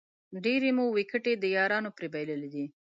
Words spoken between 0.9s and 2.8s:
وېکټې د یارانو پرې بایللې دي